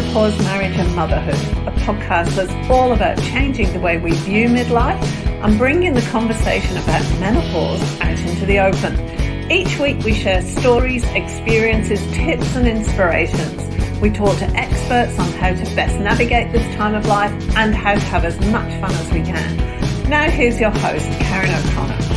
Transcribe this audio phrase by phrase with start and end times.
[0.00, 1.34] Menopause, Marriage and Motherhood,
[1.68, 4.98] a podcast that's all about changing the way we view midlife
[5.44, 9.52] and bringing the conversation about menopause out into the open.
[9.52, 14.00] Each week we share stories, experiences, tips and inspirations.
[14.00, 17.92] We talk to experts on how to best navigate this time of life and how
[17.92, 20.08] to have as much fun as we can.
[20.08, 22.09] Now here's your host, Karen O'Connor.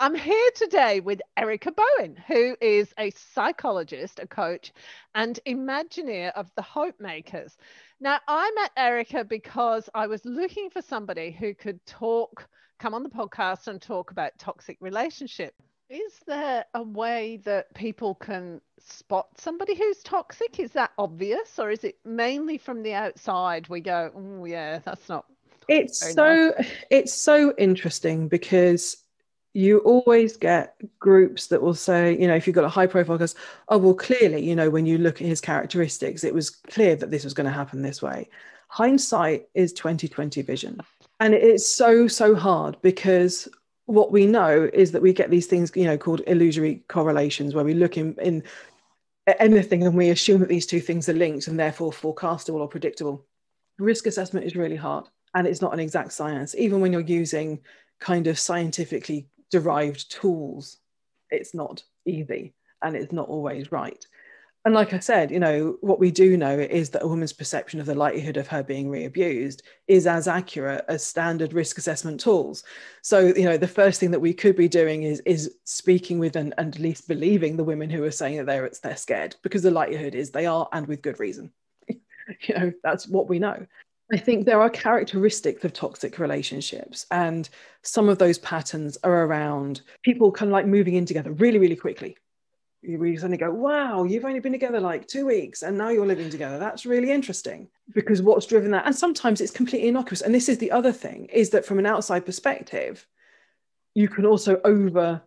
[0.00, 4.72] I'm here today with Erica Bowen, who is a psychologist, a coach,
[5.16, 7.56] and Imagineer of the Hope Makers.
[7.98, 12.48] Now, I met Erica because I was looking for somebody who could talk,
[12.78, 15.52] come on the podcast and talk about toxic relationship.
[15.90, 20.60] Is there a way that people can spot somebody who's toxic?
[20.60, 23.68] Is that obvious, or is it mainly from the outside?
[23.68, 25.24] We go, oh yeah, that's not.
[25.66, 26.70] It's so nice.
[26.88, 28.96] it's so interesting because
[29.54, 33.18] you always get groups that will say, you know, if you've got a high profile,
[33.18, 33.34] goes,
[33.68, 37.10] oh, well, clearly, you know, when you look at his characteristics, it was clear that
[37.10, 38.28] this was going to happen this way.
[38.68, 40.80] Hindsight is 2020 vision.
[41.20, 43.48] And it's so, so hard because
[43.86, 47.64] what we know is that we get these things, you know, called illusory correlations, where
[47.64, 48.44] we look in, in
[49.38, 53.24] anything and we assume that these two things are linked and therefore forecastable or predictable.
[53.78, 57.60] Risk assessment is really hard and it's not an exact science, even when you're using
[57.98, 60.78] kind of scientifically derived tools,
[61.30, 64.04] it's not easy and it's not always right.
[64.64, 67.80] And like I said, you know, what we do know is that a woman's perception
[67.80, 72.64] of the likelihood of her being re-abused is as accurate as standard risk assessment tools.
[73.02, 76.36] So, you know, the first thing that we could be doing is is speaking with
[76.36, 79.62] and, and at least believing the women who are saying that they're they're scared, because
[79.62, 81.50] the likelihood is they are, and with good reason.
[81.88, 83.64] you know, that's what we know.
[84.12, 87.48] I think there are characteristics of toxic relationships, and
[87.82, 91.76] some of those patterns are around people kind of like moving in together really, really
[91.76, 92.16] quickly.
[92.80, 96.30] You suddenly go, wow, you've only been together like two weeks and now you're living
[96.30, 96.60] together.
[96.60, 98.86] That's really interesting because what's driven that?
[98.86, 100.20] And sometimes it's completely innocuous.
[100.20, 103.04] And this is the other thing is that from an outside perspective,
[103.94, 105.20] you can also over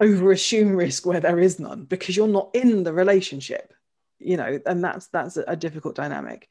[0.00, 3.72] over assume risk where there is none because you're not in the relationship
[4.18, 6.48] you know and that's that's a, a difficult dynamic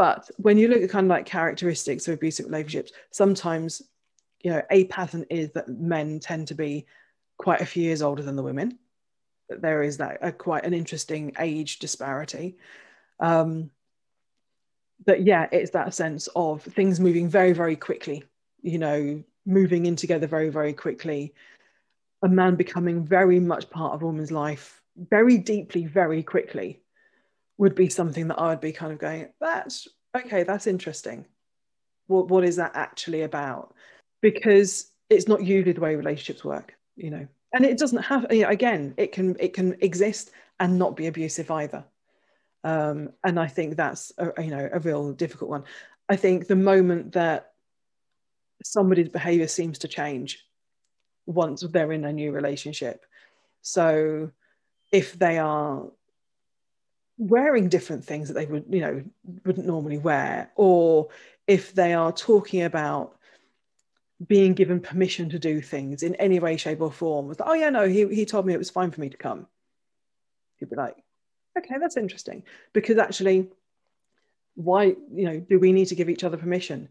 [0.00, 3.82] but when you look at kind of like characteristics of abusive relationships, sometimes,
[4.42, 6.86] you know, a pattern is that men tend to be
[7.36, 8.78] quite a few years older than the women.
[9.50, 12.56] There is that a, quite an interesting age disparity.
[13.18, 13.70] Um,
[15.04, 18.24] but yeah, it's that sense of things moving very, very quickly,
[18.62, 21.34] you know, moving in together very, very quickly.
[22.22, 26.80] A man becoming very much part of a woman's life very deeply, very quickly
[27.60, 31.26] would be something that I would be kind of going, that's okay, that's interesting.
[32.06, 33.74] What, what is that actually about?
[34.22, 37.28] Because it's not usually the way relationships work, you know.
[37.52, 41.06] And it doesn't have, you know, again, it can it can exist and not be
[41.06, 41.84] abusive either.
[42.64, 45.64] Um, and I think that's a, you know a real difficult one.
[46.08, 47.52] I think the moment that
[48.64, 50.46] somebody's behavior seems to change
[51.26, 53.04] once they're in a new relationship,
[53.60, 54.30] so
[54.92, 55.84] if they are
[57.20, 59.04] wearing different things that they would you know
[59.44, 61.06] wouldn't normally wear or
[61.46, 63.14] if they are talking about
[64.26, 67.52] being given permission to do things in any way shape or form was like oh
[67.52, 69.46] yeah no he, he told me it was fine for me to come.
[70.58, 70.96] You'd be like
[71.58, 72.42] okay that's interesting.
[72.72, 73.48] Because actually
[74.54, 76.88] why you know do we need to give each other permission?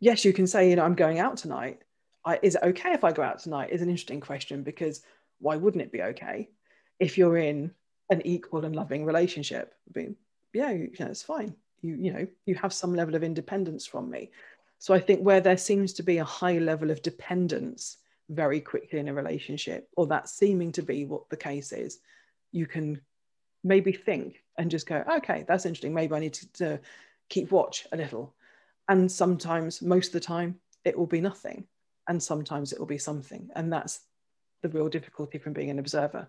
[0.00, 1.82] Yes you can say you know i'm going out tonight.
[2.24, 5.02] I, is it okay if i go out tonight is an interesting question because
[5.38, 6.48] why wouldn't it be okay?
[6.98, 7.72] If you're in
[8.10, 9.74] an equal and loving relationship.
[9.94, 11.54] Yeah, you know, it's fine.
[11.80, 14.30] You, you know, you have some level of independence from me.
[14.78, 17.98] So I think where there seems to be a high level of dependence
[18.28, 21.98] very quickly in a relationship, or that seeming to be what the case is,
[22.52, 23.00] you can
[23.62, 25.94] maybe think and just go, okay, that's interesting.
[25.94, 26.80] Maybe I need to, to
[27.28, 28.34] keep watch a little.
[28.88, 31.66] And sometimes, most of the time, it will be nothing.
[32.08, 33.50] And sometimes it will be something.
[33.54, 34.00] And that's
[34.62, 36.28] the real difficulty from being an observer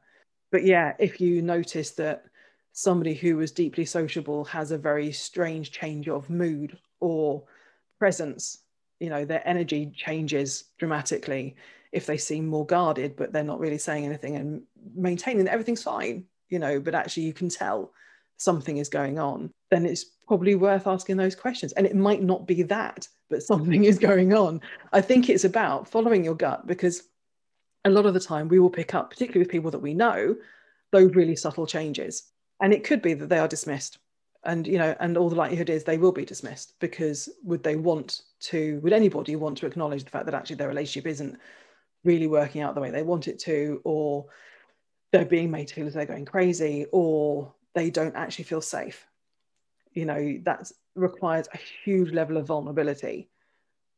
[0.51, 2.25] but yeah, if you notice that
[2.73, 7.43] somebody who was deeply sociable has a very strange change of mood or
[7.99, 8.59] presence,
[8.99, 11.55] you know, their energy changes dramatically
[11.91, 14.61] if they seem more guarded, but they're not really saying anything and
[14.95, 17.91] maintaining that everything's fine, you know, but actually you can tell
[18.37, 21.73] something is going on, then it's probably worth asking those questions.
[21.73, 24.61] And it might not be that, but something is going on.
[24.93, 27.03] I think it's about following your gut because
[27.85, 30.35] a lot of the time we will pick up, particularly with people that we know,
[30.91, 32.31] those really subtle changes.
[32.61, 33.97] And it could be that they are dismissed.
[34.43, 37.75] And you know, and all the likelihood is they will be dismissed because would they
[37.75, 41.37] want to, would anybody want to acknowledge the fact that actually their relationship isn't
[42.03, 44.25] really working out the way they want it to, or
[45.11, 49.05] they're being made to feel as they're going crazy, or they don't actually feel safe.
[49.93, 53.29] You know, that requires a huge level of vulnerability,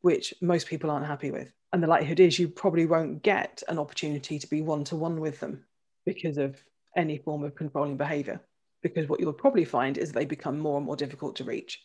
[0.04, 1.50] which most people aren't happy with.
[1.72, 5.18] And the likelihood is you probably won't get an opportunity to be one to one
[5.18, 5.64] with them
[6.04, 6.62] because of
[6.94, 8.38] any form of controlling behavior.
[8.82, 11.80] Because what you'll probably find is they become more and more difficult to reach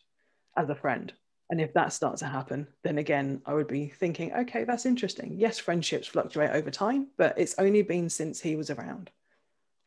[0.58, 1.14] as a friend.
[1.50, 5.38] And if that starts to happen, then again, I would be thinking, okay, that's interesting.
[5.40, 9.12] Yes, friendships fluctuate over time, but it's only been since he was around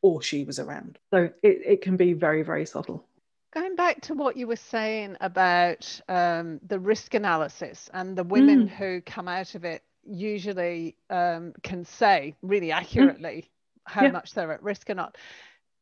[0.00, 0.98] or she was around.
[1.12, 3.04] So it, it can be very, very subtle.
[3.52, 8.66] Going back to what you were saying about um, the risk analysis and the women
[8.66, 8.70] mm.
[8.70, 12.74] who come out of it usually um, can say really mm.
[12.74, 13.92] accurately mm.
[13.92, 14.10] how yeah.
[14.10, 15.16] much they're at risk or not.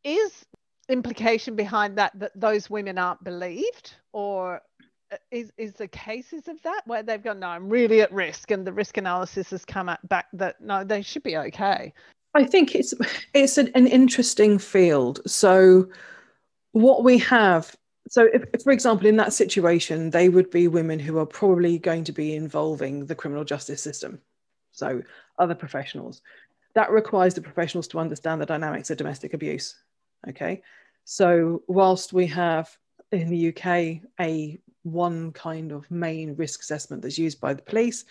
[0.03, 0.47] Is
[0.91, 4.61] implication behind that that those women aren't believed or
[5.13, 8.51] uh, is is the cases of that where they've gone no i'm really at risk
[8.51, 11.93] and the risk analysis has come back that no they should be okay
[12.35, 12.93] i think it's
[13.35, 15.87] it's an, an interesting field so
[16.73, 17.75] what we have
[18.09, 21.79] so if, if, for example in that situation they would be women who are probably
[21.79, 24.21] going to be involving the criminal justice system
[24.73, 25.03] so
[25.39, 26.23] other professionals
[26.75, 29.77] that requires the professionals to understand the dynamics of domestic abuse
[30.29, 30.63] okay
[31.05, 32.77] so whilst we have
[33.13, 33.67] in the uk
[34.21, 38.05] a one kind of main risk assessment that's used by the police.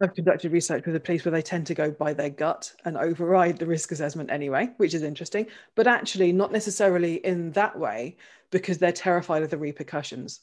[0.00, 2.98] I've conducted research with the police where they tend to go by their gut and
[2.98, 8.16] override the risk assessment anyway, which is interesting, but actually not necessarily in that way
[8.50, 10.40] because they're terrified of the repercussions.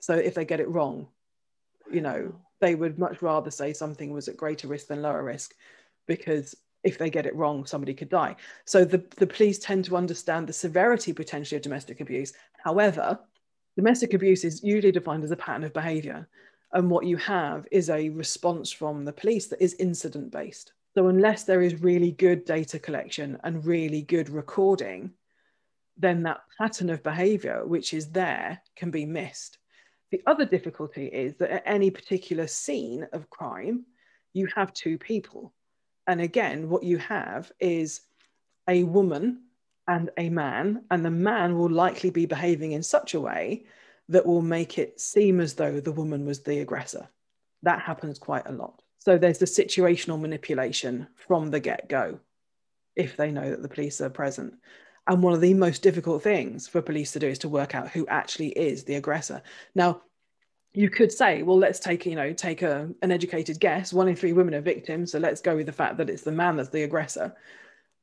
[0.00, 1.06] So if they get it wrong,
[1.90, 5.54] you know, they would much rather say something was at greater risk than lower risk
[6.06, 8.34] because if they get it wrong, somebody could die.
[8.64, 12.32] So the, the police tend to understand the severity potentially of domestic abuse.
[12.64, 13.20] However,
[13.76, 16.26] Domestic abuse is usually defined as a pattern of behavior.
[16.72, 20.72] And what you have is a response from the police that is incident based.
[20.94, 25.12] So, unless there is really good data collection and really good recording,
[25.96, 29.58] then that pattern of behavior, which is there, can be missed.
[30.10, 33.84] The other difficulty is that at any particular scene of crime,
[34.32, 35.52] you have two people.
[36.06, 38.02] And again, what you have is
[38.68, 39.42] a woman
[39.88, 43.64] and a man, and the man will likely be behaving in such a way
[44.08, 47.08] that will make it seem as though the woman was the aggressor.
[47.62, 48.82] That happens quite a lot.
[48.98, 52.20] So there's the situational manipulation from the get go
[52.94, 54.54] if they know that the police are present.
[55.06, 57.90] And one of the most difficult things for police to do is to work out
[57.90, 59.42] who actually is the aggressor.
[59.74, 60.02] Now,
[60.72, 63.92] you could say, well, let's take, you know, take a, an educated guess.
[63.92, 65.12] One in three women are victims.
[65.12, 67.34] So let's go with the fact that it's the man that's the aggressor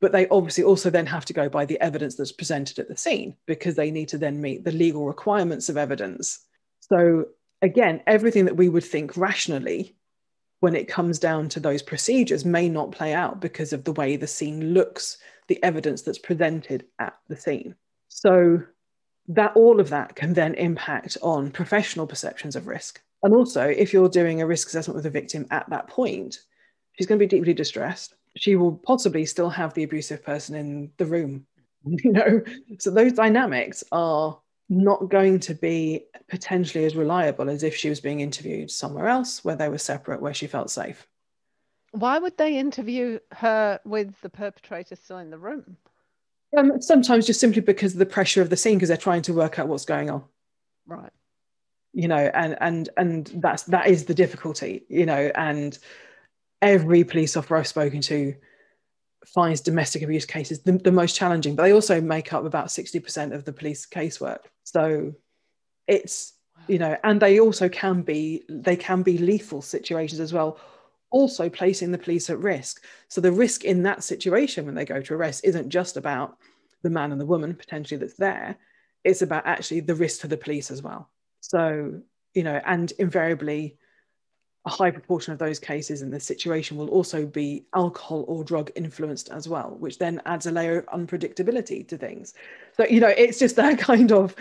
[0.03, 2.97] but they obviously also then have to go by the evidence that's presented at the
[2.97, 6.41] scene because they need to then meet the legal requirements of evidence.
[6.81, 7.27] So,
[7.61, 9.95] again, everything that we would think rationally
[10.59, 14.17] when it comes down to those procedures may not play out because of the way
[14.17, 17.73] the scene looks, the evidence that's presented at the scene.
[18.09, 18.61] So,
[19.29, 23.01] that all of that can then impact on professional perceptions of risk.
[23.23, 26.39] And also, if you're doing a risk assessment with a victim at that point,
[26.91, 30.91] she's going to be deeply distressed she will possibly still have the abusive person in
[30.97, 31.45] the room
[31.85, 32.41] you know?
[32.79, 34.39] So those dynamics are
[34.69, 39.43] not going to be potentially as reliable as if she was being interviewed somewhere else
[39.43, 41.07] where they were separate where she felt safe.
[41.91, 45.77] Why would they interview her with the perpetrator still in the room?
[46.57, 49.33] Um, sometimes just simply because of the pressure of the scene because they're trying to
[49.33, 50.23] work out what's going on.
[50.87, 51.11] Right.
[51.93, 55.77] You know and and and that's that is the difficulty you know and
[56.63, 58.33] every police officer I've spoken to
[59.25, 63.33] finds domestic abuse cases the, the, most challenging, but they also make up about 60%
[63.33, 64.39] of the police casework.
[64.63, 65.13] So
[65.87, 66.33] it's,
[66.67, 70.57] you know, and they also can be, they can be lethal situations as well,
[71.11, 72.83] also placing the police at risk.
[73.09, 76.37] So the risk in that situation when they go to arrest isn't just about
[76.81, 78.57] the man and the woman potentially that's there,
[79.03, 81.09] it's about actually the risk to the police as well.
[81.41, 82.01] So,
[82.33, 83.77] you know, and invariably,
[84.65, 88.71] a high proportion of those cases in this situation will also be alcohol or drug
[88.75, 92.33] influenced as well, which then adds a layer of unpredictability to things.
[92.77, 94.35] So, you know, it's just that kind of,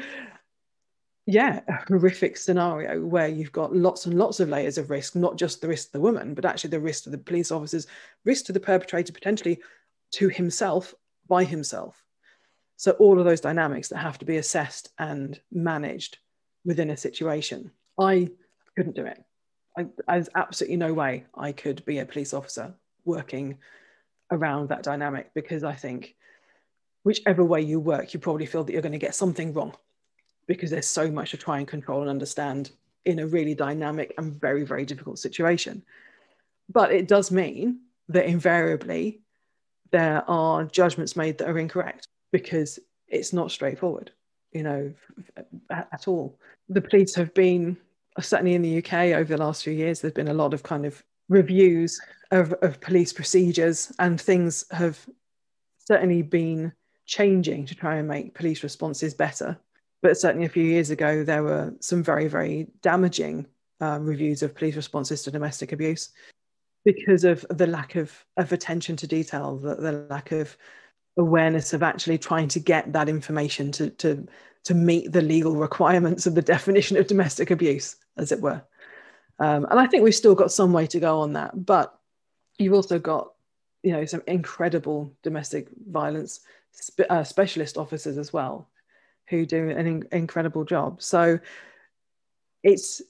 [1.27, 5.61] yeah, horrific scenario where you've got lots and lots of layers of risk, not just
[5.61, 7.89] the risk to the woman, but actually the risk to the police officers,
[8.25, 9.59] risk to the perpetrator, potentially
[10.13, 10.95] to himself
[11.29, 12.01] by himself.
[12.77, 16.19] So, all of those dynamics that have to be assessed and managed
[16.65, 17.71] within a situation.
[17.99, 18.31] I
[18.77, 19.23] couldn't do it.
[19.77, 22.75] I, there's absolutely no way I could be a police officer
[23.05, 23.59] working
[24.31, 26.15] around that dynamic because I think
[27.05, 29.75] whichever way you work, you probably feel that you're going to get something wrong
[30.47, 32.71] because there's so much to try and control and understand
[33.05, 35.83] in a really dynamic and very, very difficult situation.
[36.69, 39.21] But it does mean that invariably
[39.91, 44.11] there are judgments made that are incorrect because it's not straightforward.
[44.53, 44.93] you know,
[45.71, 46.39] at, at all.
[46.69, 47.77] The police have been
[48.21, 50.01] certainly in the UK over the last few years.
[50.01, 52.01] There's been a lot of kind of reviews
[52.31, 54.99] of, of police procedures, and things have
[55.79, 56.73] certainly been
[57.07, 59.59] changing to try and make police responses better.
[60.03, 63.47] But certainly a few years ago, there were some very, very damaging
[63.81, 66.11] um, reviews of police responses to domestic abuse
[66.85, 70.57] because of the lack of, of attention to detail, the, the lack of
[71.17, 74.27] awareness of actually trying to get that information to, to,
[74.65, 78.63] to meet the legal requirements of the definition of domestic abuse, as it were.
[79.39, 81.67] Um, and I think we've still got some way to go on that.
[81.67, 81.99] But
[82.59, 83.33] you've also got,
[83.83, 86.41] you know, some incredible domestic violence
[86.73, 88.69] spe- uh, specialist officers as well,
[89.29, 91.03] who do an in- incredible job.
[91.03, 91.39] So
[92.63, 93.03] it's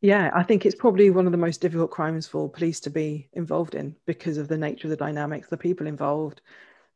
[0.00, 3.26] yeah, I think it's probably one of the most difficult crimes for police to be
[3.32, 6.42] involved in because of the nature of the dynamics, the people involved,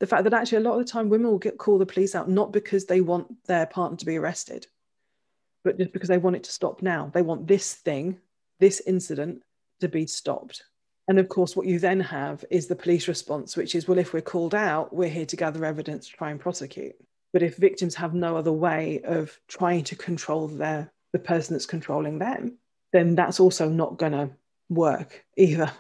[0.01, 2.15] the fact that actually a lot of the time women will get call the police
[2.15, 4.67] out not because they want their partner to be arrested,
[5.65, 7.11] but just because they want it to stop now.
[7.13, 8.19] They want this thing,
[8.61, 9.43] this incident,
[9.81, 10.63] to be stopped.
[11.09, 14.13] And of course, what you then have is the police response, which is, well, if
[14.13, 16.95] we're called out, we're here to gather evidence to try and prosecute.
[17.33, 21.67] But if victims have no other way of trying to control their the person that's
[21.67, 22.59] controlling them,
[22.93, 24.31] then that's also not going to
[24.69, 25.73] work either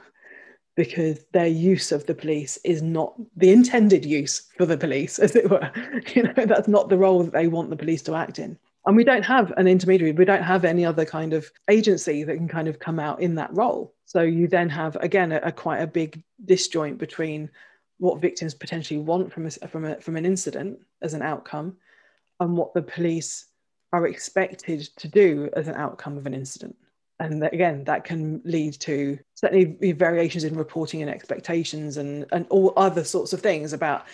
[0.79, 5.35] because their use of the police is not the intended use for the police as
[5.35, 5.73] it were.
[6.15, 8.57] You know that's not the role that they want the police to act in.
[8.87, 10.13] And we don't have an intermediary.
[10.13, 13.35] We don't have any other kind of agency that can kind of come out in
[13.35, 13.93] that role.
[14.05, 17.51] So you then have again a, a quite a big disjoint between
[17.99, 21.77] what victims potentially want from a, from a, from an incident as an outcome
[22.39, 23.47] and what the police
[23.93, 26.77] are expected to do as an outcome of an incident
[27.21, 32.73] and again that can lead to certainly variations in reporting and expectations and and all
[32.77, 34.07] other sorts of things about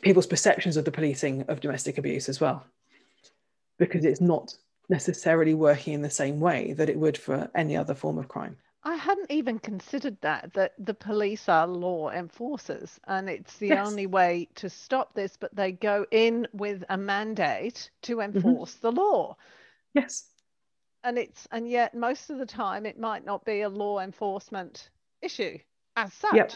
[0.00, 2.64] people's perceptions of the policing of domestic abuse as well.
[3.78, 4.54] Because it's not
[4.88, 8.56] necessarily working in the same way that it would for any other form of crime.
[8.84, 13.86] I hadn't even considered that that the police are law enforcers and it's the Yes.
[13.86, 18.36] only way to stop this but they go in with a mandate to mm-hmm.
[18.36, 19.36] enforce the law.
[19.94, 20.31] Yes
[21.04, 24.90] and it's and yet most of the time it might not be a law enforcement
[25.20, 25.58] issue
[25.96, 26.52] as such Yep.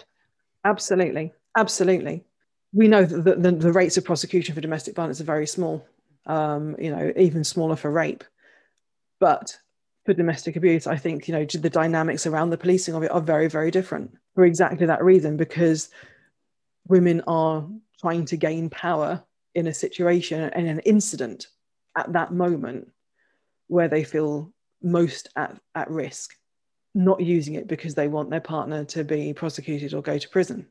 [0.67, 2.25] Absolutely, absolutely.
[2.73, 5.87] We know that the, the, rates of prosecution for domestic violence are very small.
[6.27, 8.25] Um, you know, even smaller for rape.
[9.21, 9.57] But
[10.05, 13.21] for domestic abuse, I think you know the dynamics around the policing of it are
[13.21, 15.37] very, very different for exactly that reason.
[15.37, 15.89] Because
[16.89, 17.65] women are
[18.01, 19.23] trying to gain power
[19.55, 21.47] in a situation and an incident
[21.97, 22.89] at that moment
[23.69, 26.35] where they feel most at, at risk
[26.97, 30.67] not using it because they want their partner to be prosecuted or go to prison.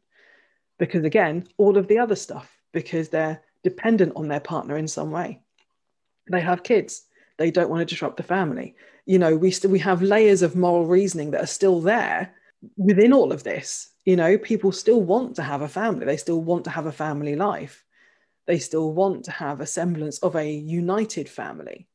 [0.80, 5.12] Because again, all of the other stuff, because they're dependent on their partner in some
[5.12, 5.42] way.
[6.30, 7.04] They have kids.
[7.38, 8.76] They don't want to disrupt the family.
[9.06, 12.34] You know, we still we have layers of moral reasoning that are still there
[12.76, 13.90] within all of this.
[14.04, 16.06] You know, people still want to have a family.
[16.06, 17.84] They still want to have a family life.
[18.48, 21.88] They still want to have a semblance of a united family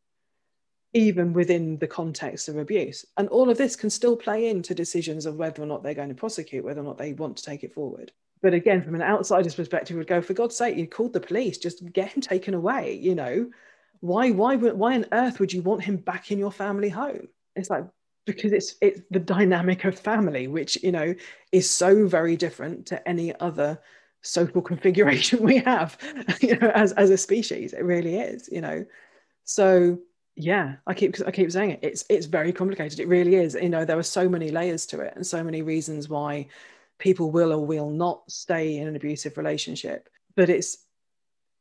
[0.92, 3.04] even within the context of abuse.
[3.16, 6.08] And all of this can still play into decisions of whether or not they're going
[6.08, 8.12] to prosecute, whether or not they want to take it forward.
[8.42, 11.58] But again, from an outsider's perspective, would go, for God's sake, you called the police,
[11.58, 12.94] just get him taken away.
[12.94, 13.50] You know,
[14.00, 17.28] why, why, why on earth would you want him back in your family home?
[17.54, 17.84] It's like
[18.26, 21.14] because it's it's the dynamic of family, which you know
[21.52, 23.80] is so very different to any other
[24.22, 25.98] social configuration we have,
[26.40, 27.72] you know, as as a species.
[27.72, 28.84] It really is, you know.
[29.44, 29.98] So
[30.42, 33.68] yeah i keep i keep saying it it's it's very complicated it really is you
[33.68, 36.46] know there are so many layers to it and so many reasons why
[36.98, 40.78] people will or will not stay in an abusive relationship but it's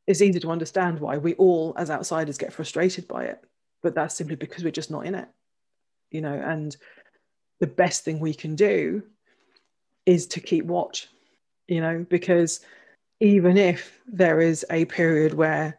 [0.06, 3.42] it's easy to understand why we all as outsiders get frustrated by it
[3.82, 5.28] but that's simply because we're just not in it
[6.10, 6.76] you know and
[7.60, 9.02] the best thing we can do
[10.06, 11.08] is to keep watch
[11.68, 12.60] you know because
[13.20, 15.76] even if there is a period where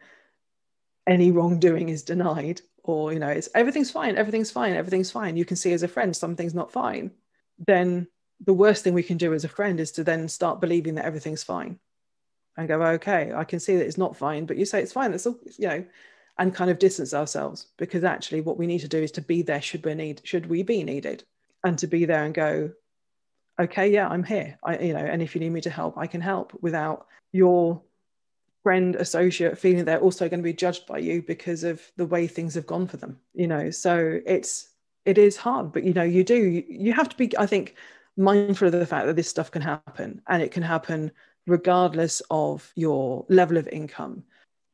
[1.08, 5.46] any wrongdoing is denied or you know it's everything's fine everything's fine everything's fine you
[5.46, 7.12] can see as a friend something's not fine
[7.60, 8.08] then
[8.44, 11.06] the worst thing we can do as a friend is to then start believing that
[11.06, 11.80] everything's fine
[12.58, 15.12] and go okay i can see that it's not fine but you say it's fine
[15.12, 15.86] that's all you know
[16.38, 19.42] and kind of distance ourselves because actually what we need to do is to be
[19.42, 21.24] there should we need should we be needed
[21.64, 22.72] and to be there and go
[23.60, 24.58] okay yeah i'm here.
[24.64, 27.82] I you know and if you need me to help i can help without your
[28.64, 32.28] friend associate feeling they're also going to be judged by you because of the way
[32.28, 34.70] things have gone for them you know so it's
[35.06, 37.76] it is hard but you know you do you, have to be i think
[38.18, 41.12] mindful of the fact that this stuff can happen and it can happen
[41.48, 44.24] regardless of your level of income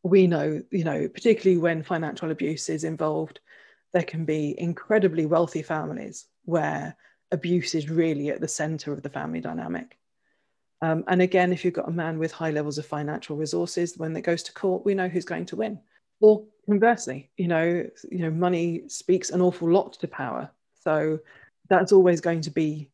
[0.08, 3.40] we know, you know, particularly when financial abuse is involved,
[3.94, 6.96] there can be incredibly wealthy families where
[7.32, 9.98] abuse is really at the center of the family dynamic.
[10.82, 14.16] Um, and again, if you've got a man with high levels of financial resources, when
[14.16, 15.80] it goes to court, we know who's going to win.
[16.20, 20.50] Or conversely, you know, you know, money speaks an awful lot to power.
[20.84, 21.20] So
[21.70, 22.90] that's always going to be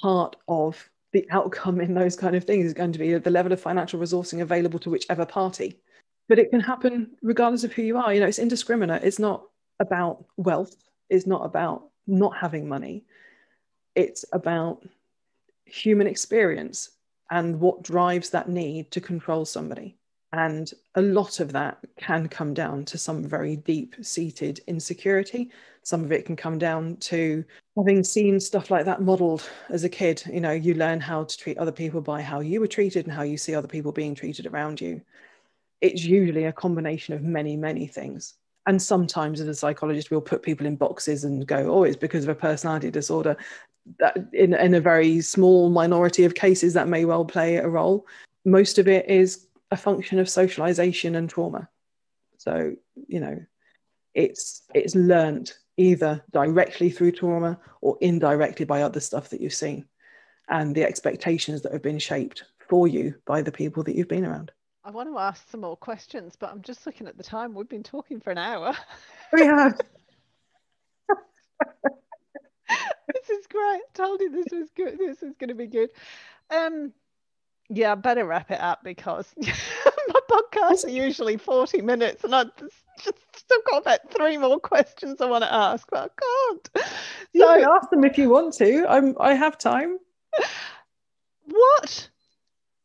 [0.00, 3.52] part of the outcome in those kind of things is going to be the level
[3.52, 5.80] of financial resourcing available to whichever party.
[6.28, 8.12] But it can happen regardless of who you are.
[8.12, 9.02] You know, it's indiscriminate.
[9.02, 9.44] It's not
[9.80, 10.76] about wealth.
[11.08, 13.04] It's not about not having money.
[13.94, 14.84] It's about
[15.64, 16.90] human experience
[17.30, 19.96] and what drives that need to control somebody.
[20.32, 25.50] And a lot of that can come down to some very deep seated insecurity.
[25.82, 27.44] Some of it can come down to
[27.76, 30.22] having seen stuff like that modeled as a kid.
[30.30, 33.14] You know, you learn how to treat other people by how you were treated and
[33.14, 35.00] how you see other people being treated around you.
[35.80, 38.34] It's usually a combination of many, many things.
[38.66, 42.24] And sometimes, as a psychologist, we'll put people in boxes and go, oh, it's because
[42.24, 43.34] of a personality disorder
[43.98, 48.06] that in, in a very small minority of cases that may well play a role.
[48.44, 51.68] Most of it is a function of socialization and trauma.
[52.38, 52.74] So
[53.06, 53.38] you know
[54.14, 59.84] it's it's learned either directly through trauma or indirectly by other stuff that you've seen
[60.48, 64.24] and the expectations that have been shaped for you by the people that you've been
[64.24, 64.50] around.
[64.84, 67.54] I want to ask some more questions but i'm just looking at the time.
[67.54, 68.74] We've been talking for an hour.
[69.32, 69.78] We have
[73.14, 73.62] this is great.
[73.62, 74.98] I told you this was good.
[74.98, 75.90] This is going to be good.
[76.50, 76.92] Um,
[77.68, 82.44] yeah, I better wrap it up because my podcasts are usually 40 minutes and I
[82.58, 86.88] just, just still got about three more questions I want to ask, but I can't.
[87.32, 88.86] You so, can ask them if you want to.
[88.88, 89.98] I'm, I have time.
[91.44, 92.08] What?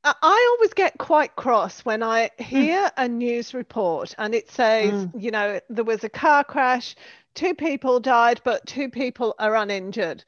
[0.04, 2.44] I always get quite cross when I hmm.
[2.44, 2.92] hear mm.
[2.98, 5.22] a news report and it says, mm.
[5.22, 6.96] you know, there was a car crash,
[7.36, 10.24] two people died, but two people are uninjured.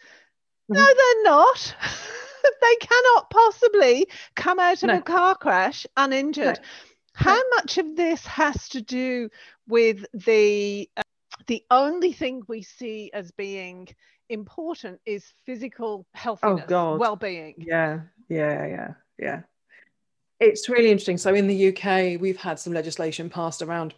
[0.72, 0.74] Mm-hmm.
[0.74, 1.76] No, they're not.
[2.62, 4.98] they cannot possibly come out of no.
[4.98, 6.60] a car crash uninjured.
[6.60, 6.66] No.
[7.14, 7.44] How no.
[7.56, 9.30] much of this has to do
[9.68, 11.02] with the uh,
[11.48, 13.88] the only thing we see as being
[14.30, 17.00] important is physical healthiness, oh God.
[17.00, 17.56] well-being.
[17.58, 19.42] Yeah, yeah, yeah, yeah.
[20.40, 21.18] It's really interesting.
[21.18, 23.94] So in the UK, we've had some legislation passed around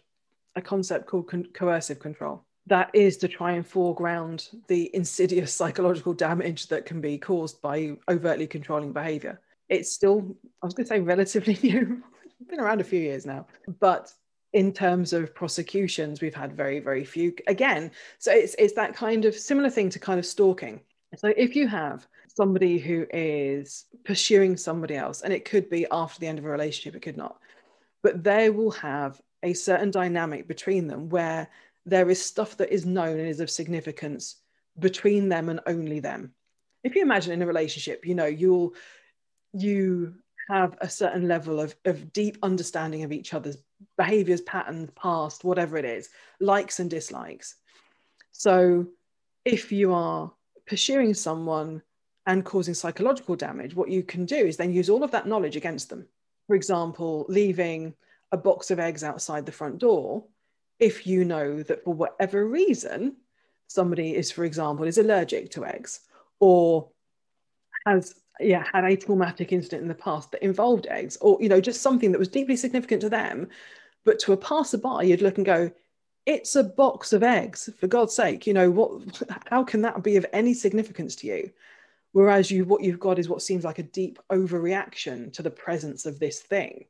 [0.54, 6.12] a concept called con- coercive control that is to try and foreground the insidious psychological
[6.12, 9.40] damage that can be caused by overtly controlling behavior.
[9.68, 12.02] It's still, I was going to say, relatively new,
[12.48, 13.46] been around a few years now,
[13.80, 14.12] but
[14.52, 17.34] in terms of prosecutions, we've had very, very few.
[17.46, 20.80] Again, so it's it's that kind of similar thing to kind of stalking.
[21.16, 26.20] So if you have somebody who is pursuing somebody else, and it could be after
[26.20, 27.38] the end of a relationship, it could not,
[28.02, 31.48] but they will have a certain dynamic between them where
[31.88, 34.36] there is stuff that is known and is of significance
[34.78, 36.34] between them and only them.
[36.84, 38.74] If you imagine in a relationship, you know, you'll
[39.52, 40.14] you
[40.48, 43.58] have a certain level of, of deep understanding of each other's
[43.96, 46.08] behaviors, patterns, past, whatever it is,
[46.40, 47.56] likes and dislikes.
[48.32, 48.86] So
[49.44, 50.32] if you are
[50.66, 51.82] pursuing someone
[52.26, 55.56] and causing psychological damage, what you can do is then use all of that knowledge
[55.56, 56.06] against them.
[56.46, 57.94] For example, leaving
[58.32, 60.24] a box of eggs outside the front door
[60.78, 63.16] if you know that for whatever reason
[63.66, 66.00] somebody is for example is allergic to eggs
[66.40, 66.88] or
[67.86, 71.60] has yeah had a traumatic incident in the past that involved eggs or you know
[71.60, 73.48] just something that was deeply significant to them
[74.04, 75.70] but to a passerby you'd look and go
[76.24, 80.16] it's a box of eggs for god's sake you know what how can that be
[80.16, 81.50] of any significance to you?
[82.12, 86.06] Whereas you what you've got is what seems like a deep overreaction to the presence
[86.06, 86.86] of this thing.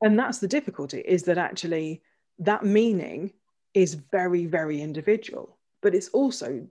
[0.00, 2.02] And that's the difficulty is that actually
[2.38, 3.32] that meaning
[3.72, 6.66] is very, very individual, but it's also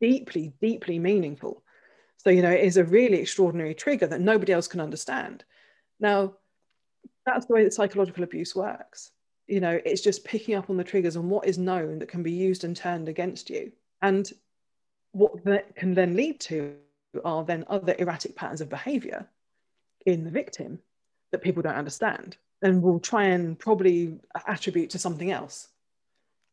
[0.00, 1.62] deeply, deeply meaningful.
[2.16, 5.44] So, you know, it is a really extraordinary trigger that nobody else can understand.
[5.98, 6.34] Now,
[7.24, 9.10] that's the way that psychological abuse works.
[9.46, 12.22] You know, it's just picking up on the triggers and what is known that can
[12.22, 13.72] be used and turned against you.
[14.02, 14.30] And
[15.12, 16.76] what that can then lead to
[17.24, 19.26] are then other erratic patterns of behavior
[20.06, 20.78] in the victim
[21.32, 25.68] that people don't understand and will try and probably attribute to something else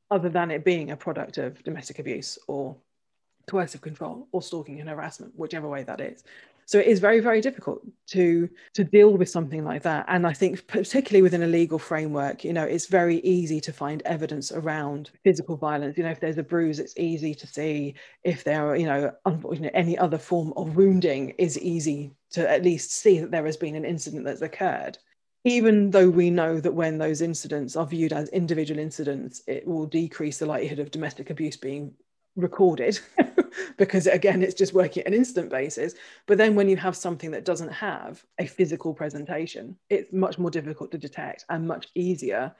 [0.09, 2.75] other than it being a product of domestic abuse or
[3.47, 6.23] coercive control or stalking and harassment whichever way that is.
[6.65, 10.05] So it is very very difficult to to deal with something like that.
[10.09, 14.01] And i think particularly within a legal framework you know it's very easy to find
[14.03, 15.97] evidence around physical violence.
[15.97, 17.95] You know if there's a bruise it's easy to see.
[18.23, 22.63] If there are you know unfortunately any other form of wounding is easy to at
[22.63, 24.97] least see that there has been an incident that's occurred
[25.47, 29.85] even though we know that when those incidents are viewed as individual incidents, it will
[29.85, 31.93] decrease the likelihood of domestic abuse being
[32.35, 32.99] recorded
[33.77, 35.95] because again it's just working at an instant basis.
[36.25, 40.51] But then when you have something that doesn't have a physical presentation it's much more
[40.51, 42.53] difficult to detect and much easier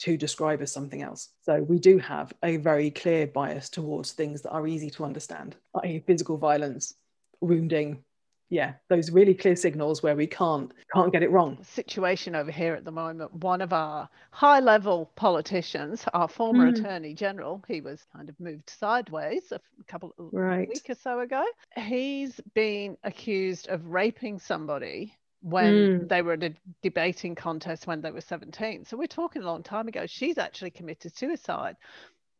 [0.00, 1.30] to describe as something else.
[1.42, 5.56] So we do have a very clear bias towards things that are easy to understand
[5.82, 6.94] i.e physical violence
[7.40, 8.03] wounding
[8.50, 12.74] yeah those really clear signals where we can't can't get it wrong situation over here
[12.74, 16.78] at the moment one of our high level politicians our former mm.
[16.78, 20.68] attorney general he was kind of moved sideways a couple of right.
[20.68, 21.44] week or so ago
[21.76, 26.08] he's been accused of raping somebody when mm.
[26.08, 29.62] they were at a debating contest when they were 17 so we're talking a long
[29.62, 31.76] time ago she's actually committed suicide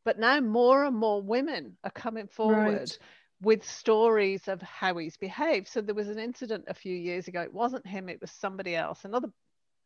[0.05, 2.99] but now more and more women are coming forward right
[3.44, 5.68] with stories of how he's behaved.
[5.68, 7.42] So there was an incident a few years ago.
[7.42, 9.28] It wasn't him, it was somebody else, another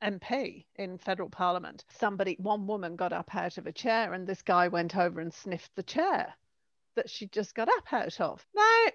[0.03, 1.85] MP in federal parliament.
[1.99, 5.33] Somebody, one woman got up out of a chair and this guy went over and
[5.33, 6.35] sniffed the chair
[6.97, 8.45] that she just got up out of.
[8.55, 8.87] Now,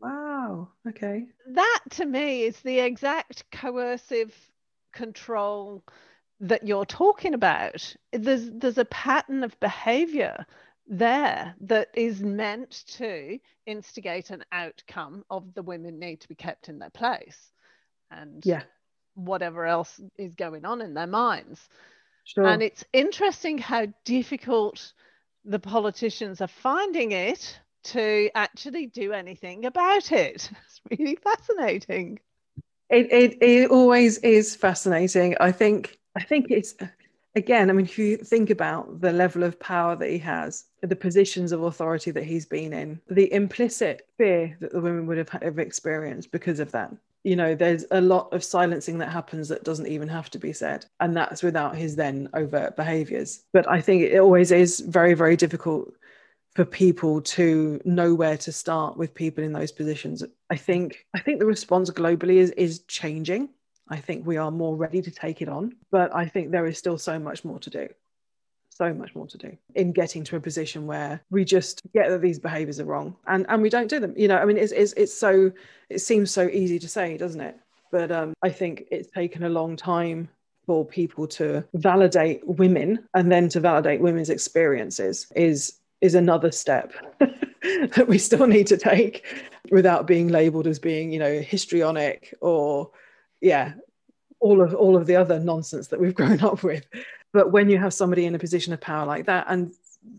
[0.00, 1.26] wow, okay.
[1.52, 4.34] That to me is the exact coercive
[4.92, 5.84] control
[6.40, 7.94] that you're talking about.
[8.12, 10.46] There's there's a pattern of behavior
[10.88, 16.68] there that is meant to instigate an outcome of the women need to be kept
[16.68, 17.50] in their place
[18.10, 18.62] and yeah.
[19.14, 21.68] whatever else is going on in their minds.
[22.24, 22.44] Sure.
[22.44, 24.92] and it's interesting how difficult
[25.44, 30.50] the politicians are finding it to actually do anything about it.
[30.66, 32.18] It's really fascinating.
[32.90, 35.36] It, it, it always is fascinating.
[35.40, 36.74] I think i think it's
[37.36, 40.96] again, I mean, if you think about the level of power that he has, the
[40.96, 45.28] positions of authority that he's been in, the implicit fear that the women would have,
[45.28, 46.92] have experienced because of that.
[47.22, 50.52] You know, there's a lot of silencing that happens that doesn't even have to be
[50.52, 50.86] said.
[51.00, 53.42] And that's without his then overt behaviors.
[53.52, 55.92] But I think it always is very, very difficult
[56.54, 60.22] for people to know where to start with people in those positions.
[60.48, 63.50] I think I think the response globally is is changing
[63.88, 66.78] I think we are more ready to take it on, but I think there is
[66.78, 67.88] still so much more to do.
[68.70, 72.20] So much more to do in getting to a position where we just get that
[72.20, 74.12] these behaviors are wrong and, and we don't do them.
[74.18, 75.50] You know, I mean, it's, it's, it's so,
[75.88, 77.56] it seems so easy to say, doesn't it?
[77.90, 80.28] But um, I think it's taken a long time
[80.66, 86.92] for people to validate women and then to validate women's experiences is is another step
[87.62, 89.24] that we still need to take
[89.70, 92.90] without being labeled as being you know histrionic or
[93.40, 93.74] yeah
[94.40, 96.86] all of all of the other nonsense that we've grown up with
[97.32, 99.72] but when you have somebody in a position of power like that and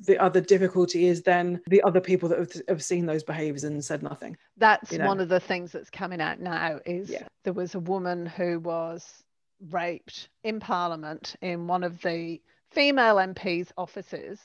[0.06, 3.84] the other difficulty is then the other people that have, have seen those behaviors and
[3.84, 5.08] said nothing that's you know?
[5.08, 7.23] one of the things that's coming out now is yeah.
[7.43, 9.23] there was a woman who was
[9.69, 14.39] raped in parliament in one of the female mps offices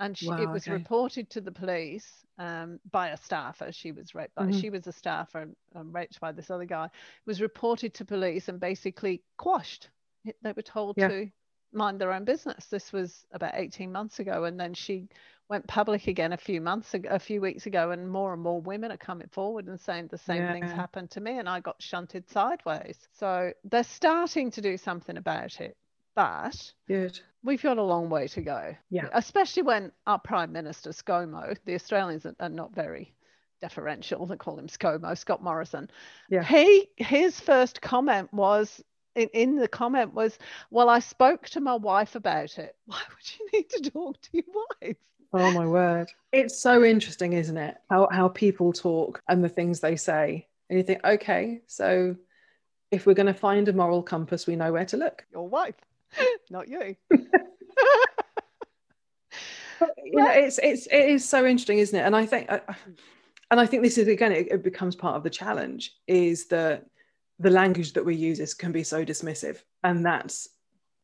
[0.00, 0.72] and she, wow, it was okay.
[0.72, 3.70] reported to the police um, by a staffer.
[3.72, 4.60] She was raped by, mm-hmm.
[4.60, 6.86] she was a staffer and um, raped by this other guy.
[6.86, 6.90] It
[7.26, 9.88] was reported to police and basically quashed.
[10.24, 11.08] They were told yeah.
[11.08, 11.30] to
[11.72, 12.66] mind their own business.
[12.66, 15.08] This was about 18 months ago, and then she
[15.48, 18.60] went public again a few months ago, a few weeks ago, and more and more
[18.60, 20.52] women are coming forward and saying the same yeah.
[20.52, 22.96] things happened to me, and I got shunted sideways.
[23.12, 25.76] So they're starting to do something about it,
[26.14, 28.74] but Good we've got a long way to go.
[28.90, 29.08] Yeah.
[29.12, 33.14] Especially when our Prime Minister, ScoMo, the Australians are, not very
[33.60, 34.26] deferential.
[34.26, 35.90] They call him ScoMo, Scott Morrison.
[36.28, 36.42] Yeah.
[36.42, 38.82] He his first comment was
[39.14, 40.38] in, in the comment was,
[40.70, 42.74] Well, I spoke to my wife about it.
[42.86, 44.96] Why would you need to talk to your wife?
[45.32, 46.08] Oh my word.
[46.32, 47.76] It's so interesting, isn't it?
[47.90, 50.48] How how people talk and the things they say.
[50.70, 52.16] And you think, okay, so
[52.90, 55.26] if we're going to find a moral compass, we know where to look.
[55.30, 55.74] Your wife.
[56.50, 56.96] Not you.
[57.10, 57.18] you
[60.12, 62.02] know, it's it's it is so interesting, isn't it?
[62.02, 65.30] And I think, and I think this is again, it, it becomes part of the
[65.30, 66.86] challenge is that
[67.38, 70.48] the language that we use is, can be so dismissive, and that's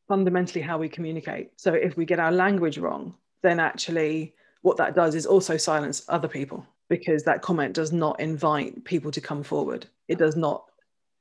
[0.08, 1.50] fundamentally how we communicate.
[1.56, 6.04] So if we get our language wrong, then actually what that does is also silence
[6.08, 9.86] other people because that comment does not invite people to come forward.
[10.08, 10.64] It does not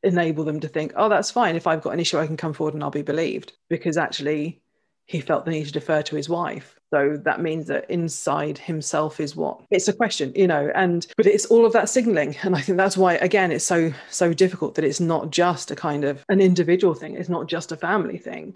[0.03, 1.55] enable them to think, oh, that's fine.
[1.55, 3.53] If I've got an issue, I can come forward and I'll be believed.
[3.69, 4.61] Because actually,
[5.09, 6.79] he felt the need to defer to his wife.
[6.91, 9.61] So that means that inside himself is what?
[9.71, 12.35] It's a question, you know, and but it's all of that signaling.
[12.43, 15.75] And I think that's why again it's so so difficult that it's not just a
[15.75, 18.55] kind of an individual thing, it's not just a family thing.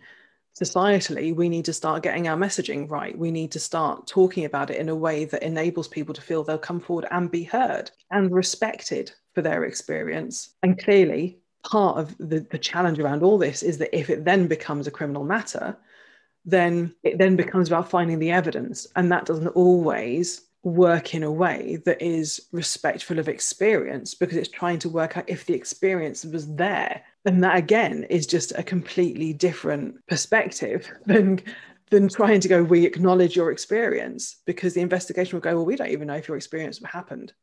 [0.59, 3.17] Societally, we need to start getting our messaging right.
[3.17, 6.43] We need to start talking about it in a way that enables people to feel
[6.43, 10.49] they'll come forward and be heard and respected for their experience.
[10.61, 14.47] And clearly, part of the, the challenge around all this is that if it then
[14.47, 15.77] becomes a criminal matter,
[16.45, 18.87] then it then becomes about finding the evidence.
[18.95, 24.49] And that doesn't always work in a way that is respectful of experience because it's
[24.49, 27.03] trying to work out if the experience was there.
[27.25, 31.41] And that again is just a completely different perspective than
[31.89, 35.75] than trying to go, we acknowledge your experience because the investigation will go, well, we
[35.75, 37.33] don't even know if your experience happened.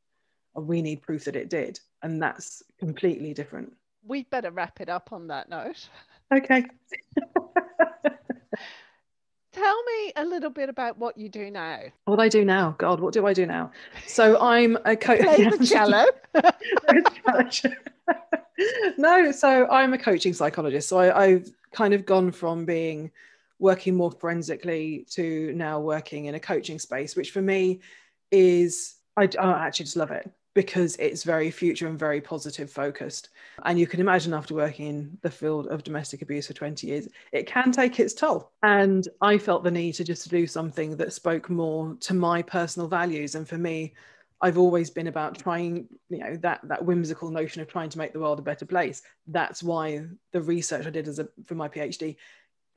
[0.54, 1.80] We need proof that it did.
[2.02, 3.72] And that's completely different.
[4.06, 5.88] We'd better wrap it up on that note.
[6.32, 6.64] Okay.
[9.52, 11.80] Tell me a little bit about what you do now.
[12.04, 13.72] What I do now, God, what do I do now?
[14.06, 15.20] So I'm a coach.
[15.22, 16.06] Play the cello.
[18.96, 20.88] no, so I'm a coaching psychologist.
[20.88, 23.10] So I, I've kind of gone from being
[23.58, 27.80] working more forensically to now working in a coaching space, which for me
[28.30, 33.28] is I, I actually just love it because it's very future and very positive focused.
[33.64, 37.08] And you can imagine after working in the field of domestic abuse for 20 years,
[37.32, 38.50] it can take its toll.
[38.62, 42.88] And I felt the need to just do something that spoke more to my personal
[42.88, 43.36] values.
[43.36, 43.94] And for me,
[44.40, 48.12] I've always been about trying, you know, that that whimsical notion of trying to make
[48.12, 49.02] the world a better place.
[49.26, 52.16] That's why the research I did as a for my PhD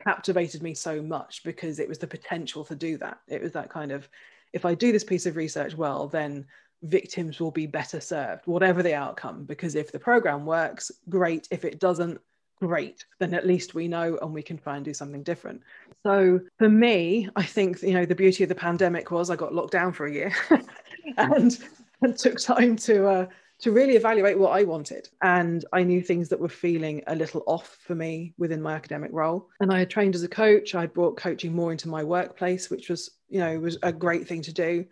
[0.03, 3.19] captivated me so much because it was the potential to do that.
[3.29, 4.09] It was that kind of
[4.51, 6.45] if I do this piece of research well, then
[6.83, 9.45] victims will be better served, whatever the outcome.
[9.45, 11.47] Because if the program works, great.
[11.49, 12.19] If it doesn't,
[12.61, 13.05] great.
[13.19, 15.61] Then at least we know and we can try and do something different.
[16.03, 19.53] So for me, I think you know the beauty of the pandemic was I got
[19.53, 20.33] locked down for a year,
[21.17, 21.57] and,
[22.01, 23.25] and took time to uh,
[23.59, 25.07] to really evaluate what I wanted.
[25.21, 29.11] And I knew things that were feeling a little off for me within my academic
[29.13, 29.49] role.
[29.61, 30.75] And I had trained as a coach.
[30.75, 34.41] I brought coaching more into my workplace, which was, you know, was a great thing
[34.41, 34.85] to do.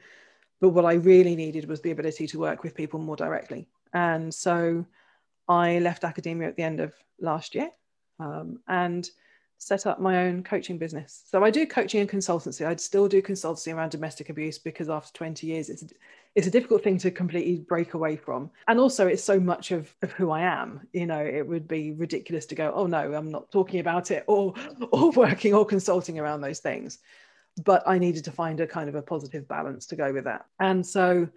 [0.62, 3.68] But what I really needed was the ability to work with people more directly.
[3.94, 4.86] And so
[5.50, 7.72] I left academia at the end of last year
[8.20, 9.10] um, and
[9.58, 11.24] set up my own coaching business.
[11.30, 12.66] So I do coaching and consultancy.
[12.66, 15.84] I'd still do consultancy around domestic abuse because after 20 years, it's
[16.34, 18.50] it's a difficult thing to completely break away from.
[18.68, 20.88] And also it's so much of, of who I am.
[20.94, 24.24] You know, it would be ridiculous to go, oh no, I'm not talking about it
[24.28, 24.54] or
[24.92, 27.00] or working or consulting around those things
[27.64, 30.46] but I needed to find a kind of a positive balance to go with that.
[30.60, 31.28] And so,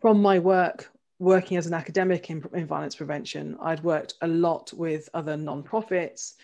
[0.00, 4.72] from my work, working as an academic in, in violence prevention, I'd worked a lot
[4.72, 6.34] with other nonprofits,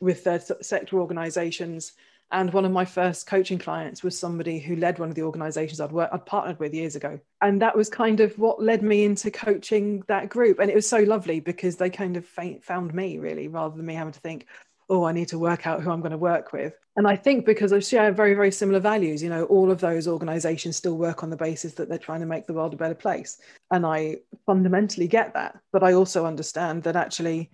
[0.00, 1.92] with third sector organizations.
[2.32, 5.80] And one of my first coaching clients was somebody who led one of the organizations
[5.80, 7.20] I'd worked, I'd partnered with years ago.
[7.42, 10.58] And that was kind of what led me into coaching that group.
[10.58, 13.94] And it was so lovely because they kind of found me really, rather than me
[13.94, 14.46] having to think,
[14.88, 16.74] oh, I need to work out who I'm going to work with.
[16.96, 20.06] And I think because I share very, very similar values, you know, all of those
[20.06, 22.94] organizations still work on the basis that they're trying to make the world a better
[22.94, 23.38] place.
[23.70, 25.58] And I fundamentally get that.
[25.72, 27.50] But I also understand that actually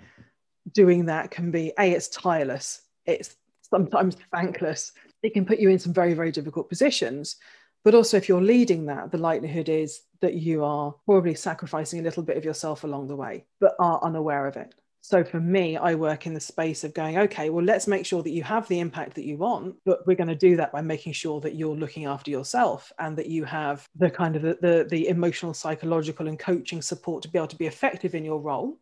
[0.72, 4.92] doing that can be A, it's tireless, it's sometimes thankless.
[5.22, 7.36] It can put you in some very, very difficult positions.
[7.82, 12.02] But also, if you're leading that, the likelihood is that you are probably sacrificing a
[12.02, 14.74] little bit of yourself along the way, but are unaware of it.
[15.02, 18.22] So for me, I work in the space of going, okay, well, let's make sure
[18.22, 20.82] that you have the impact that you want, but we're going to do that by
[20.82, 24.58] making sure that you're looking after yourself and that you have the kind of the,
[24.60, 28.40] the, the emotional, psychological, and coaching support to be able to be effective in your
[28.40, 28.78] role,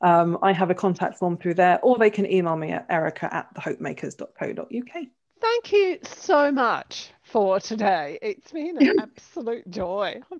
[0.00, 3.34] Um, I have a contact form through there, or they can email me at erica
[3.34, 5.06] at thehopemakers.co.uk.
[5.40, 8.18] Thank you so much for today.
[8.22, 10.20] It's been an absolute joy.
[10.30, 10.36] I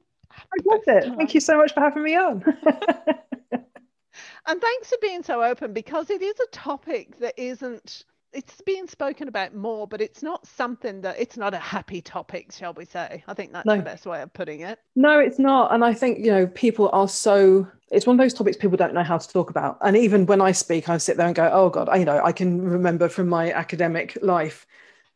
[0.87, 1.13] it.
[1.17, 2.43] Thank you so much for having me on.
[4.47, 8.87] And thanks for being so open because it is a topic that isn't it's being
[8.87, 12.85] spoken about more, but it's not something that it's not a happy topic, shall we
[12.85, 13.23] say?
[13.29, 13.77] I think that's no.
[13.77, 14.79] the best way of putting it.
[14.97, 15.73] No, it's not.
[15.73, 18.95] And I think, you know, people are so it's one of those topics people don't
[18.95, 19.77] know how to talk about.
[19.83, 22.23] And even when I speak, I sit there and go, oh God, I, you know,
[22.25, 24.67] I can remember from my academic life,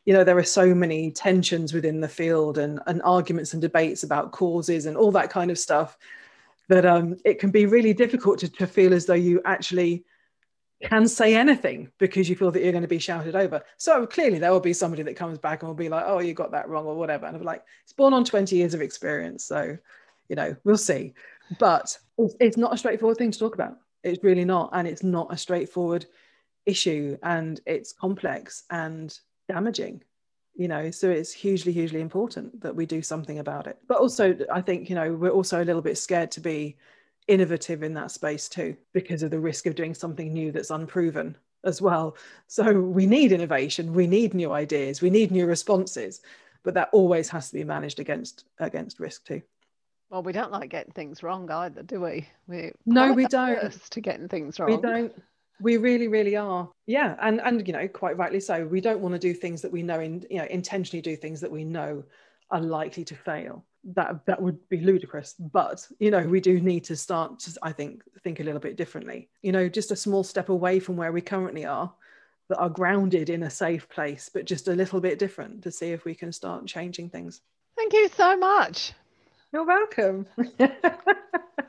[0.05, 4.03] you know, there are so many tensions within the field and, and arguments and debates
[4.03, 5.97] about causes and all that kind of stuff
[6.69, 10.03] that um, it can be really difficult to, to feel as though you actually
[10.83, 13.63] can say anything because you feel that you're going to be shouted over.
[13.77, 16.33] So clearly there will be somebody that comes back and will be like, oh, you
[16.33, 17.25] got that wrong or whatever.
[17.25, 19.43] And I'm like, it's born on 20 years of experience.
[19.43, 19.77] So,
[20.29, 21.13] you know, we'll see.
[21.59, 21.97] But
[22.39, 23.77] it's not a straightforward thing to talk about.
[24.03, 24.69] It's really not.
[24.73, 26.05] And it's not a straightforward
[26.65, 30.03] issue and it's complex and damaging
[30.57, 33.77] you know so it's hugely hugely important that we do something about it.
[33.87, 36.75] But also i think you know we're also a little bit scared to be
[37.27, 41.37] innovative in that space too because of the risk of doing something new that's unproven
[41.65, 42.15] as well.
[42.47, 46.21] So we need innovation we need new ideas we need new responses
[46.63, 49.41] but that always has to be managed against against risk too.
[50.09, 52.27] Well we don't like getting things wrong either do we?
[52.47, 53.71] We no we don't.
[53.91, 54.71] to getting things wrong.
[54.71, 55.13] we don't
[55.61, 56.69] we really, really are.
[56.85, 58.65] Yeah, and and you know, quite rightly so.
[58.65, 61.41] We don't want to do things that we know in you know intentionally do things
[61.41, 62.03] that we know
[62.51, 63.65] are likely to fail.
[63.95, 65.33] That that would be ludicrous.
[65.33, 68.75] But you know, we do need to start to, I think, think a little bit
[68.75, 69.29] differently.
[69.41, 71.91] You know, just a small step away from where we currently are,
[72.49, 75.91] that are grounded in a safe place, but just a little bit different to see
[75.91, 77.41] if we can start changing things.
[77.75, 78.93] Thank you so much.
[79.53, 80.25] You're welcome.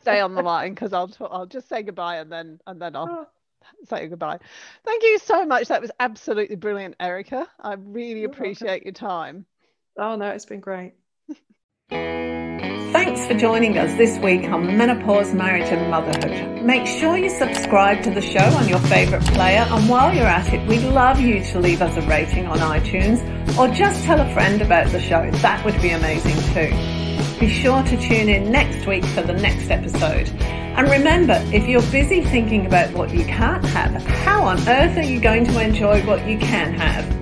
[0.00, 3.08] Stay on the line because I'll I'll just say goodbye and then and then I'll.
[3.08, 3.26] Oh.
[3.88, 4.38] Say goodbye.
[4.84, 5.68] Thank you so much.
[5.68, 7.46] That was absolutely brilliant, Erica.
[7.60, 8.84] I really You're appreciate welcome.
[8.84, 9.46] your time.
[9.98, 10.94] Oh, no, it's been great.
[11.90, 16.62] Thanks for joining us this week on Menopause, Marriage and Motherhood.
[16.64, 20.52] Make sure you subscribe to the show on your favourite player, and while you're at
[20.52, 23.18] it, we'd love you to leave us a rating on iTunes
[23.58, 25.30] or just tell a friend about the show.
[25.30, 27.38] That would be amazing too.
[27.38, 30.28] Be sure to tune in next week for the next episode.
[30.78, 35.02] And remember, if you're busy thinking about what you can't have, how on earth are
[35.02, 37.17] you going to enjoy what you can have?